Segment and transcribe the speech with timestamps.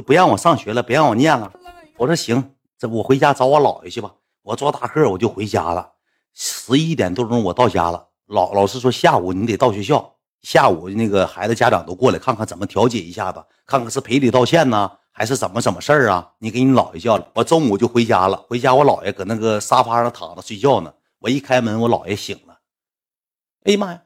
[0.00, 1.52] 不让我上学了，别让我念了。
[1.96, 4.14] 我说行，这我回家找我姥爷去吧。
[4.42, 5.92] 我坐大客我就回家了。
[6.32, 16.32] 十一点多钟我到家了，老老师说下午你得到学校，下午那个孩子家长都过来看看怎么调解一下子，看看是赔礼道歉呢，还是怎么怎么事儿啊？
[16.38, 17.28] 你给你姥爷叫了。
[17.34, 20.94] 我中午就回家了，回家我姥爷搁那个沙发上躺着睡觉呢。
[21.18, 22.60] 我一开门，我姥爷醒了。
[23.64, 24.02] 哎呀妈呀，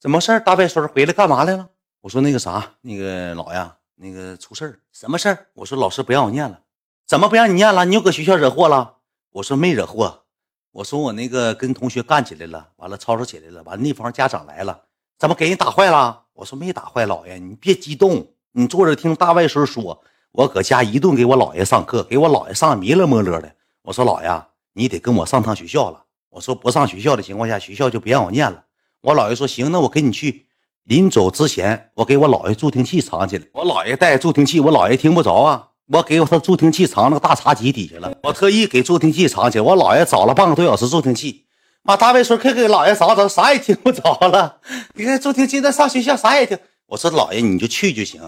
[0.00, 0.40] 怎么事儿？
[0.40, 1.70] 大外孙回来干嘛来了？
[2.02, 3.70] 我说那个啥，那个老爷，
[4.00, 5.46] 那个出事儿，什么事儿？
[5.54, 6.60] 我说老师不让我念了，
[7.06, 7.84] 怎么不让你念了？
[7.84, 8.98] 你又搁学校惹祸了？
[9.32, 10.22] 我说没惹祸，
[10.70, 14.82] 我说我那个跟同学干起来了，完了吵吵起来了，完了那方家长来了，
[15.18, 16.26] 怎么给人打坏了？
[16.32, 23.52] 我说没打坏，老爷你别激动，你坐着听大外孙说，我搁家一顿给我姥爷上课，给我姥爷上迷了摸了的。
[23.82, 24.42] 我说老爷，
[24.74, 26.04] 你得跟我上趟学校了。
[26.30, 28.64] 我说不上学校的情况下，学校就别让我念了。
[29.00, 30.46] 我姥爷说行，那我跟你去。
[30.88, 33.44] 临走之前，我给我姥爷助听器藏起来。
[33.52, 35.62] 我姥爷带助听器，我姥爷听不着啊。
[35.92, 38.10] 我给我他助听器藏那个大茶几底下了。
[38.22, 39.62] 我特意给助听器藏起来。
[39.62, 41.44] 我姥爷找了半个多小时助听器，
[41.82, 44.60] 妈大卫说：“快给姥爷找找，啥也听不着了。
[44.94, 48.22] 你看助听器在上学校啥也听。”我说：“姥爷你就去就行。”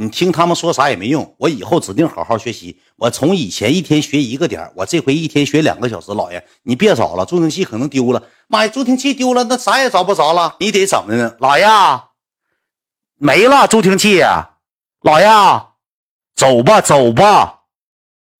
[0.00, 2.78] 你听他们说啥也没用，我以后指定好好学习。
[2.96, 6.12] 我从以前一天学一个点我这回一天学两个小时。
[6.12, 8.22] 姥爷，你别找了，助听器可能丢了。
[8.46, 10.54] 妈呀，助听器丢了，那啥也找不着了。
[10.60, 11.34] 你得怎么呢？
[11.40, 11.64] 老爷，
[13.18, 14.22] 没了助听器。
[15.02, 15.26] 老爷，
[16.34, 17.60] 走吧，走吧，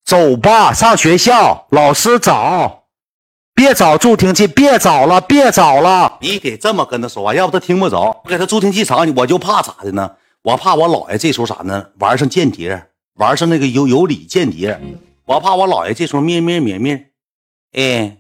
[0.05, 2.85] 走吧，上学校，老师找，
[3.55, 6.19] 别找助听器，别找了，别找了。
[6.21, 8.23] 你得这么跟他说话，要不他听不着。
[8.25, 10.17] 我给他助听器藏，我就怕咋的呢？
[10.43, 11.91] 我怕我姥爷这时候啥呢？
[11.99, 14.81] 玩上间谍，玩上那个有有理间谍。
[15.25, 17.11] 我怕我姥爷这时候咩咩咩咩。
[17.73, 18.19] 哎，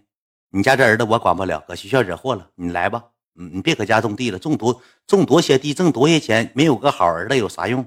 [0.50, 3.04] 你家这儿子我管不了，搁学校惹祸了，你来吧。
[3.38, 7.86] 嗯，你别搁家种地了，种多种多些地，挣多些钱，没有个好儿子有啥用？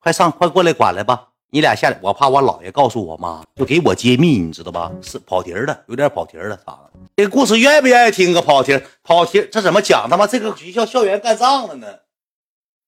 [0.00, 1.28] 快上，快过来管来吧。
[1.52, 4.92] 你俩下来，我怕我姥爷告诉我妈，就给我揭秘，你知道吧？
[5.02, 6.90] 是跑题了，有点跑题了，咋了？
[7.16, 8.80] 这故事愿不愿意听个跑题？
[9.02, 10.08] 跑题，这怎么讲？
[10.08, 11.86] 他妈这个学校校园干仗了呢？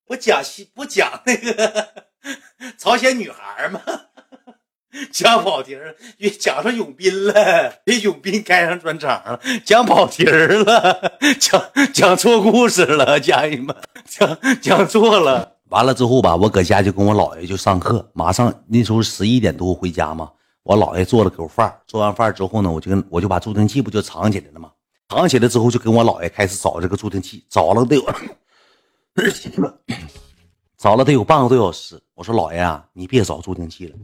[0.04, 2.06] 不讲西不讲那个
[2.78, 3.80] 朝鲜女孩吗？
[5.10, 5.97] 讲跑题儿，
[6.38, 13.75] 讲上永斌了，给永斌开上专场了，讲跑题儿了，讲讲错故事了，家人们
[14.06, 15.56] 讲讲错了。
[15.70, 20.31] 完了之后吧，我搁家就跟我姥爷就上课，马上那时候十一点多回家嘛，
[20.62, 24.70] 我姥爷做了口饭，做完饭之后呢，我就跟我就把助听器不就藏起来了吗？
[25.08, 28.04] 藏起来之后就跟我姥爷开始找这个助听器，找了得有。
[30.76, 33.94] 找了得有半个多小时，我说姥爷啊，你别找助听器了，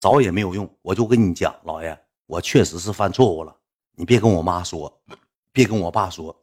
[0.00, 0.68] 找也没有用。
[0.82, 1.96] 我就跟你讲，老爷，
[2.26, 3.54] 我确实是犯错误了，
[3.94, 5.00] 你别跟我妈说，
[5.52, 6.34] 别跟我爸说，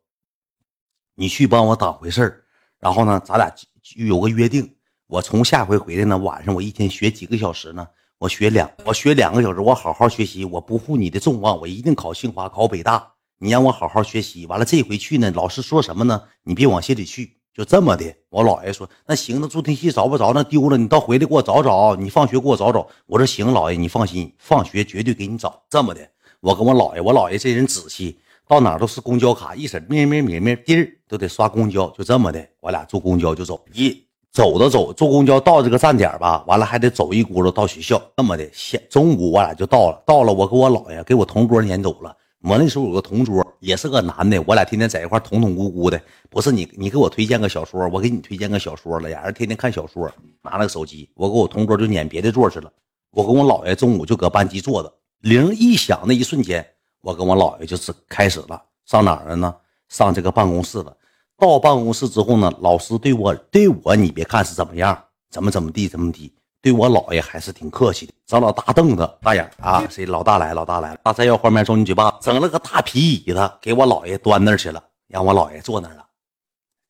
[1.16, 2.44] 你去帮我挡回事儿。
[2.79, 3.51] 然后呢，咱俩
[3.95, 4.75] 有个约定，
[5.07, 7.88] 我从下回回来呢，晚上我一天学几个小时呢？
[8.19, 13.13] 我学两，我学两个小时，我好好学习，我不负你的众望，我一定考清华，考北大。
[13.39, 16.28] 你让我好好学习，完了这回去呢，老师说什么呢？
[16.41, 18.06] 你别往心里去，就这么的。
[18.29, 22.88] 我姥爷说那行，那助听器找不着，那丢了，你到回来给我找找，你放学给我找找。
[23.07, 25.59] 我说行，姥爷你放心，放学绝对给你找。
[25.68, 26.01] 这么的，
[26.40, 42.16] 我跟我姥爷，我姥爷这人仔细，到哪都是公交卡，一声咩咩咩咩滴儿都得刷公交，就这么的，我俩坐公交就走，一走着走，坐公交到这个站点吧，完了还得走一轱辘到学校，这么的，下中午我俩就到了，到了我跟我姥爷给我同桌撵走了。
[42.47, 46.01] 我那时候有个同桌，也是个男的，我俩天天在一块捅捅咕咕的。
[46.29, 50.09] 不是你，你给我推荐个小说，我给你推荐个小说了，俩人天天看小说，
[50.41, 51.09] 拿那个手机。
[51.13, 52.71] 我跟我同桌就撵别的座去了。
[53.11, 56.65] 我跟我姥爷中午就搁班级坐着，铃一响那一瞬间，
[57.01, 59.53] 我跟我姥爷就是开始了，上哪儿了呢？
[59.89, 60.95] 上这个办公室了。
[61.37, 64.97] 到办公室之后呢，老师对我对我，你别看是怎么样，
[65.29, 66.31] 怎么怎么地怎么地。
[66.62, 76.06] 对我姥爷还是挺客气的，找老大凳子、大眼啊，谁老大来，老大来了，大菜要换面中你嘴巴，整了个大皮椅子给我姥爷端那儿去了，让我姥爷坐那儿了。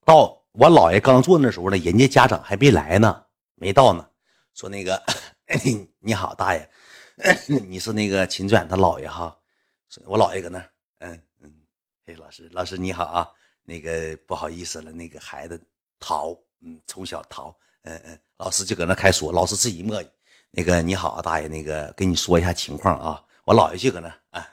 [0.05, 3.23] 到我姥爷刚坐那时候呢，人家家长还没来呢，
[3.55, 4.07] 没到呢。
[4.55, 4.99] 说那个
[5.99, 6.69] 你好，大爷，
[7.67, 9.37] 你是那个秦转他姥爷哈？
[10.05, 11.53] 我姥爷搁那儿，嗯嗯，
[12.05, 13.29] 嘿，老师，老师你好啊，
[13.63, 15.61] 那个不好意思了，那个孩子
[15.99, 17.55] 逃，嗯，从小逃。
[17.87, 20.07] 嗯嗯，老师就搁那开说，老师自己磨叽。
[20.51, 23.23] 那个你好啊，大爷，那个跟你说一下情况啊。
[23.45, 24.45] 我姥爷就搁那啊，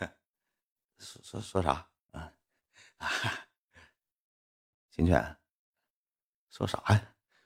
[0.98, 2.30] 说说说啥啊
[2.98, 3.10] 啊？
[4.94, 5.36] 秦犬，
[6.50, 7.02] 说啥呀？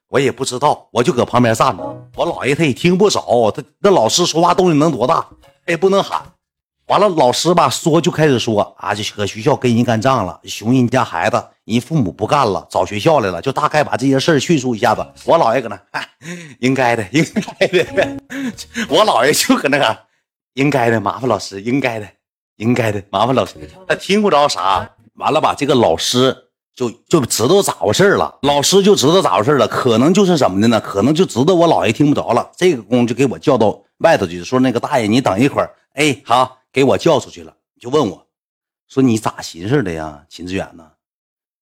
[0.08, 1.82] 我也不知道，我就搁旁边站着。
[2.14, 5.20] 我姥爷他也听不着，他那老师说话动静能多大？
[5.64, 6.22] 他也不能喊。
[6.88, 15.06] 完了，老师吧说就开始说啊，就搁学校跟人干仗了，熊人家孩子，人父母不干了，找学校来了，就大概把这些事儿叙述一下子。
[15.26, 15.78] 我姥爷搁那，
[16.60, 17.22] 应该的，应
[17.58, 18.16] 该的。
[18.88, 19.98] 我姥爷就搁那个，
[20.54, 22.08] 应该的，麻烦老师，应该的，
[22.56, 23.56] 应该的，麻烦老师。
[23.86, 26.34] 他听不着啥，完了吧，这个老师
[26.74, 30.80] 就就知道咋回事了，老师就知道咋回事了，可能就是怎么的呢？
[30.80, 36.56] 可能就知道我姥爷听不着了，这个工夫就给我叫到外头去，说那个大爷，你等一会儿，哎，好。
[36.78, 38.24] 给我叫出去了，就问我，
[38.86, 40.88] 说你咋寻思的呀，秦志远呢？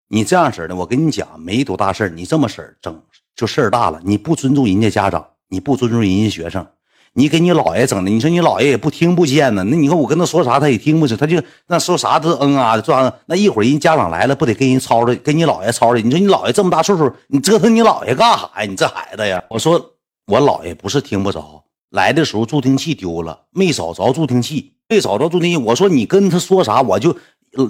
[0.09, 3.01] 你这样式的，我跟你讲，没多大事你这么式儿整
[3.33, 4.01] 就事儿大了。
[4.03, 6.67] 你不尊重人家家长，你不尊重人家学生，
[7.13, 9.63] 你给你姥爷整的，你说你姥爷也不听不见呢。
[9.63, 13.17] 那你看我跟他说啥，他也听不着，他就那说啥都嗯啊的，做啥？
[13.25, 16.01] 那一会儿人家长来了，不得跟人吵吵，跟你姥爷吵吵？
[16.01, 18.65] 你说你姥爷这么大岁数，你折腾你姥爷干啥呀？
[18.69, 19.41] 你这孩子呀！
[19.50, 19.94] 我说
[20.25, 21.63] 我姥爷不是听不着，
[21.95, 24.74] 来的时候助听器丢了，没找着助听器。
[24.88, 27.18] 没找着助听器，我说你跟他说啥，我就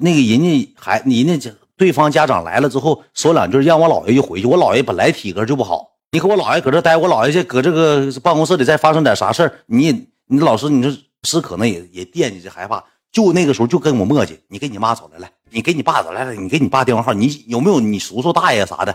[0.02, 4.46] 那个人家还人家对方家长来了之后说两句，让我姥爷就回去。
[4.46, 10.94] 我姥爷本来体格就不好，你和我姥爷搁这待，我姥爷这搁这个办公室里再发生点啥事儿，你你老师，你这
[11.24, 12.84] 是可能也也惦记着害怕，
[13.14, 18.94] 就那个时候就跟我磨叽，你给你妈找来，来，你给你爸找来来，你给你爸电话号，你有没有你叔叔大爷啥的？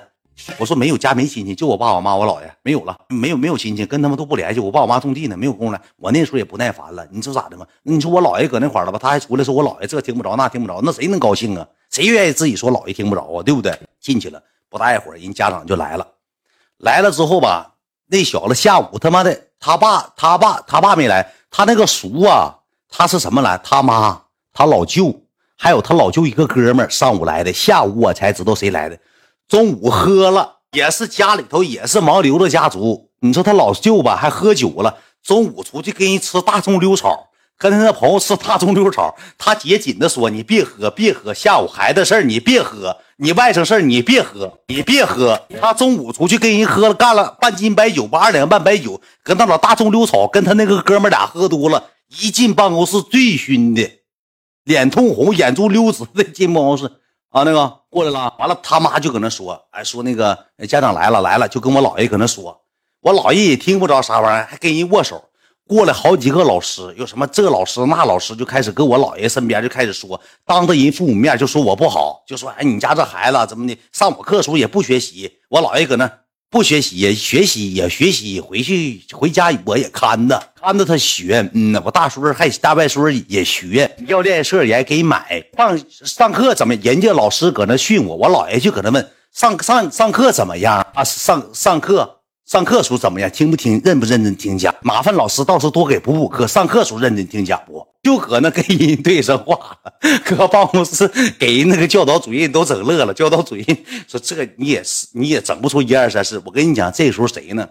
[0.59, 4.61] 我说没有家没亲戚，就我爸我妈我姥爷没有了，没有没有亲戚，跟他们都不联系。
[4.61, 5.81] 我爸我妈种地呢，没有空来。
[5.97, 7.67] 我那时候也不耐烦了，你说咋的嘛？
[7.83, 8.99] 你说我姥爷搁那块了吧？
[8.99, 11.67] 他还出来说我姥爷这听不着那听不着，那谁能高兴啊？
[11.91, 13.43] 谁愿意自己说姥爷听不着啊？
[13.43, 13.79] 对不对？
[14.01, 16.07] 进去了，不大一会儿人家长就来了，
[16.79, 17.75] 来了之后吧，
[18.07, 22.57] 那小子下午他妈的他爸他爸他爸没来，他那个叔啊，
[22.89, 23.59] 他是什么来？
[23.63, 24.21] 他妈
[24.53, 25.23] 他老舅
[25.57, 28.99] 还有他老舅一个哥们上午来的，下午我才知道谁来的。
[29.51, 33.11] 中午喝了，也是家里头也是盲流的家族。
[33.19, 34.99] 你说他老舅吧，还喝酒了。
[35.25, 37.27] 中午出去跟人吃大众溜炒，
[37.59, 39.13] 跟他那朋友吃大众溜炒。
[39.37, 51.83] 他姐紧的说：“你别喝，别喝，下午孩子事儿你别喝，你外甥事儿你别喝，你别喝。”他中午出去跟人喝了，干了半斤白酒，吧二两半白酒，跟那老大众溜炒，跟他那个哥们俩喝多了，
[52.21, 53.91] 一进办公室醉醺的，
[54.63, 56.89] 脸通红，眼珠溜直的进办公室。
[57.31, 60.39] 啊，那个过来了，完了他妈就搁那说，哎，说那个
[60.69, 62.59] 家长来了来了，就跟我姥爷搁那说，
[63.01, 65.25] 我姥爷也听不着啥玩意儿，还跟人握手。
[65.67, 75.39] 过来好几个老师，有什么这老师那老师，就开始搁我姥爷身边就开始说，当着人父母面就说我不好，就说哎，你家这孩子怎么的，上我课时候也不学习。
[75.49, 76.11] 我姥爷搁那。
[76.51, 78.41] 不学习也，学习也学习。
[78.41, 81.49] 回去回家我也看着，看着他学。
[81.55, 85.45] 嗯呢，我大叔还大外叔也学，要练社也给买。
[85.57, 86.75] 上上课怎么？
[86.83, 91.05] 人家老师搁那训我，我姥爷就搁那问上上上课怎么样啊？
[91.05, 92.17] 上上课。
[92.51, 93.31] 上课时候怎么样？
[93.31, 93.81] 听不听？
[93.85, 94.75] 认不认真听讲？
[94.83, 96.49] 麻烦老师到时候多给补补课。
[96.49, 97.87] 上课时候认真听讲不？
[98.03, 99.79] 就搁那跟人对上话，
[100.25, 101.07] 搁办公室
[101.39, 103.15] 给人那个教导主任都整乐了。
[103.15, 103.65] 教导主任
[104.09, 107.69] 说：“这你也是，你也整不出一二三四。”我跟你讲，这个时候谁呢？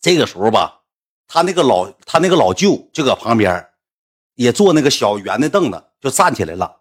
[0.00, 0.82] 这个时候吧，
[1.26, 3.66] 他那个老他那个老舅就搁旁边，
[4.36, 6.76] 也坐那个小圆的凳子，就站起来了。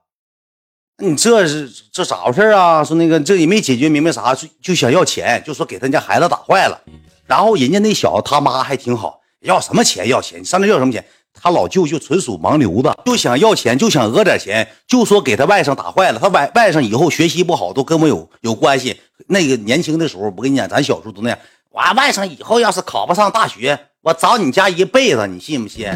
[1.00, 2.84] 你这是这咋回事啊？
[2.84, 6.80] 说那个这也没解决明白啥，就就想要钱，就说给他家孩子打坏了。
[7.26, 11.04] 然后人家那小子他妈还挺好，要什么钱要钱，你上那要什么钱？
[11.34, 19.02] 他老舅就纯属盲流子，就想要钱，就想讹点钱，就说给他外甥打坏了，他外外甥以后学习不好都跟我有有关系。
[19.28, 21.38] 那个年轻的时候，我跟你讲，咱小时候都那样。
[21.72, 25.90] 我外甥以后要是考不上大学，我找你家一辈子，你信不信？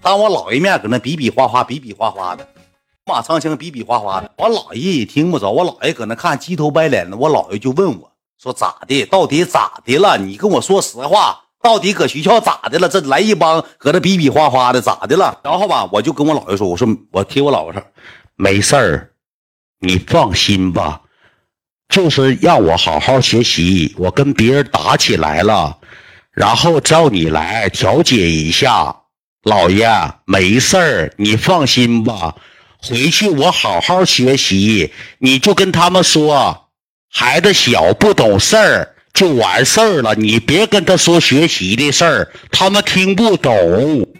[0.00, 2.46] 当我姥爷面搁那比比划划，比比划划的，
[3.04, 8.12] 马长枪比比划划的，我姥爷也听不着，我姥爷搁那看鸡头白脸的，我姥爷就问我。
[8.44, 9.06] 说咋的？
[9.06, 10.18] 到底咋的了？
[10.18, 12.86] 你跟我说实话，到底搁学校咋的了？
[12.90, 15.40] 这来一帮搁这比比划划的，咋的了？
[15.42, 17.82] 然后吧，我就跟我姥爷说，我说我听我姥爷说，
[18.36, 19.10] 没事儿，
[19.80, 21.00] 你放心吧，
[21.88, 23.94] 就是让我好好学习。
[23.96, 25.78] 我跟别人打起来了，
[26.30, 28.94] 然后叫你来调解一下。
[29.44, 29.88] 姥爷，
[30.26, 32.34] 没事儿，你放心吧，
[32.82, 34.92] 回去我好好学习。
[35.18, 36.63] 你就跟他们说。
[37.16, 43.54] 孩子小不懂事儿就完事儿了，你别跟他说学习的事儿，他们听不懂。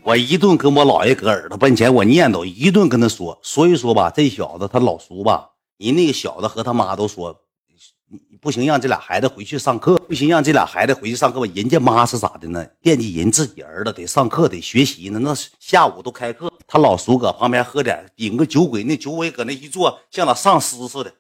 [0.05, 3.37] 我一顿跟我姥爷搁耳朵跟前，我念叨一顿跟他说。
[3.43, 7.37] 所以说吧，这小子他老叔吧，人那个小子和他妈都说，
[8.41, 11.49] 不行，让这俩孩子回去上课，不行，让这俩孩子回去上课吧。
[11.53, 12.65] 人家妈是咋的呢？
[12.81, 15.19] 惦记人自己儿子得上课得学习呢。
[15.19, 21.13] 那下午都开课，他老叔搁旁边喝点，顶个酒鬼，那酒鬼搁那一坐，像那丧尸似的。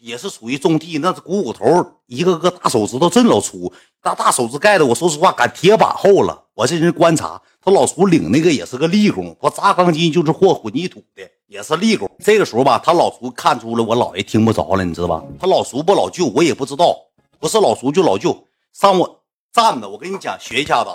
[0.00, 1.64] 也是属于种地，那是股骨头，
[2.06, 6.46] 一个个大手指头真老粗，大大手指盖的，我说实话，赶铁板厚了。
[6.54, 12.10] 我这人观察，他老叔领那个也是个力工，不砸钢筋就是和混凝土的，也是力工。
[12.18, 15.22] 这个时候吧，他老叔看出了我姥爷听不着了，你知道吧？
[15.38, 16.96] 他老叔不老舅，我也不知道，
[17.38, 18.46] 不是老叔就老舅。
[18.72, 20.90] 上我站着，我跟你讲，学一下子，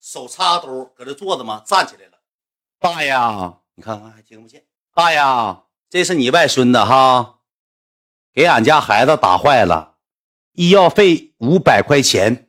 [0.00, 1.62] 手插兜，搁这坐着吗？
[1.64, 2.12] 站起来了，
[2.80, 3.12] 大爷，
[3.74, 4.62] 你看看还听不见。
[4.94, 5.18] 大爷，
[5.88, 7.36] 这是你外孙子哈，
[8.34, 9.94] 给俺家孩子打坏了，
[10.54, 12.48] 医药费五百块钱，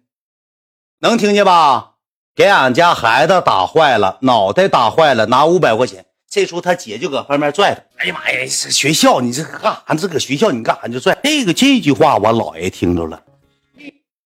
[0.99, 1.97] 能听见吧？
[2.33, 6.03] 给俺家孩子打坏了，脑袋打坏了，拿五百块钱。
[6.27, 7.81] 这时候他姐就搁旁边拽他。
[7.97, 9.93] 哎呀妈呀，学校你这干啥？
[9.93, 11.15] 这搁学校你干啥就拽？
[11.23, 13.21] 这个这句话我姥爷听着了。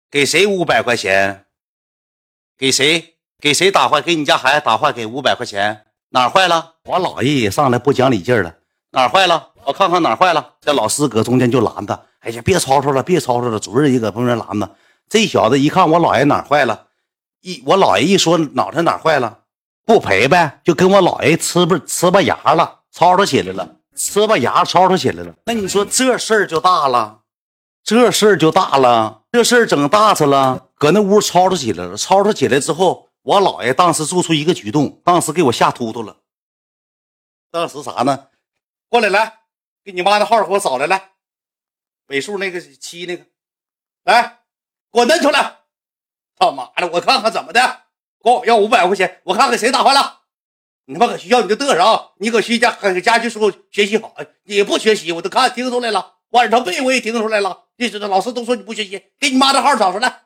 [0.08, 1.44] 给谁五百块钱？
[2.56, 3.16] 给谁？
[3.40, 4.00] 给谁打坏？
[4.00, 4.92] 给你家孩子打坏？
[4.92, 5.86] 给五百块钱？
[6.10, 6.74] 哪坏了？
[6.84, 8.54] 我姥爷也上来不讲理劲了。
[8.92, 9.50] 哪坏了？
[9.68, 10.54] 我看看哪儿坏了。
[10.62, 12.00] 这老师搁中间就拦他。
[12.20, 13.60] 哎呀，别吵吵了，别吵吵了。
[13.60, 14.70] 主任也搁旁边拦他。
[15.10, 16.86] 这小子一看我姥爷哪儿坏了。
[17.42, 19.40] 一我姥爷一说脑袋哪坏了，
[19.84, 25.34] 不赔呗，就跟我姥爷呲吧呲吧牙了，吵吵起来了，呲吧牙吵吵起来了。
[25.44, 27.20] 那你说这事儿就大了，
[27.84, 31.94] 这事儿就大了，这事儿整大去了，搁那屋吵吵起来了。
[31.94, 36.16] 吵吵起来之后，我姥爷当时做出一个举动，当时给我吓突突了。
[37.50, 38.24] 当时啥呢？
[38.88, 39.37] 过来来，
[39.88, 41.12] 给你妈的号给我找来，来，
[42.08, 43.24] 尾数那个七那个，
[44.04, 44.40] 来，
[44.92, 45.60] 给我弄出来。
[46.36, 46.86] 他妈的！
[46.88, 47.84] 我看看怎么的，
[48.18, 50.20] 管我要五百块钱，我看看谁打坏了。
[50.84, 52.10] 你他妈搁学校你就嘚瑟啊！
[52.18, 54.14] 你搁学家搁家就说学习好，
[54.44, 56.16] 你不学习，我都看听出来了。
[56.32, 57.64] 晚上背我也听出来了。
[57.76, 60.24] 你知道老师都说你不学习，给你妈的号找出来，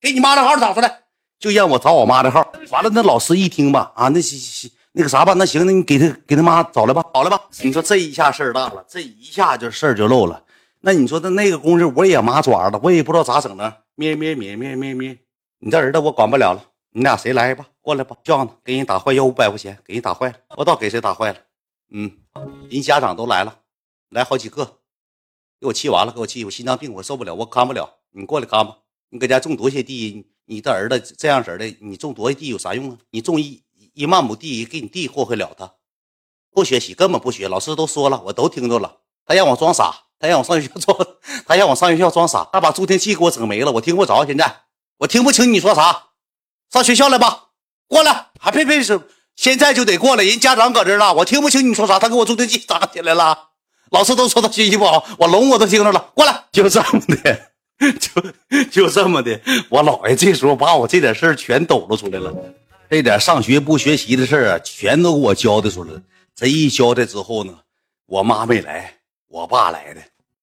[0.00, 1.04] 给你妈的号找出来，
[1.38, 2.52] 就让我找我妈的号。
[2.70, 7.48] 完了，那老师一听吧，啊，那行那个啥吧，那行，那你给他给他妈找来吧，找来吧。
[7.62, 10.44] 你说这一下事儿大了，这一下就事儿就漏了。
[10.82, 13.82] 那你说那那个工人我也麻爪了，我也不知道咋整的。
[13.96, 15.18] 咩咩咩咩咩咩。
[15.58, 17.66] 你这儿子我管不了了，你俩谁来吧？
[17.80, 21.38] 过来吧，叫他给人打坏要五百块钱，给人打坏了，不知道给谁打坏了。
[21.90, 22.12] 嗯，
[22.70, 23.52] 人家长都来了，
[24.10, 24.64] 来好几个，
[25.60, 27.90] 给我气完了，给我气，我心脏病我受不了，我看不了。
[28.12, 28.78] 你过来看吧，
[29.10, 32.98] 你搁家种多些地，你的儿子这样式的，你种多些地有啥用啊？
[33.10, 33.60] 你种一
[33.94, 35.72] 一万亩地，给你地祸害了他，
[36.52, 38.98] 不学习根本不学，老师都说了，我都听着了。
[39.26, 40.98] 他让我装傻，他让我上学校装，
[41.46, 44.62] 他让我上学校装傻，他把助听器给我整没了，我听不着，现在。
[44.98, 46.04] 我听不清你说啥，
[46.70, 47.48] 上学校来吧，
[47.88, 49.00] 过来，还配配是
[49.34, 53.50] 现在就得过来，人家长搁这呢，我听不清你说啥，他给我助听器打起来了，
[53.90, 57.52] 老师都说他学习不好，我聋我都听着了，过来，就这么的，
[57.98, 62.32] 就就这么的，我姥爷这时候把我这点事儿全抖露出来了，
[62.94, 66.00] 这点上学不学习的事儿啊，全都给我交代出来了。
[66.32, 67.52] 这一交代之后呢，
[68.06, 68.94] 我妈没来，
[69.26, 70.00] 我爸来的。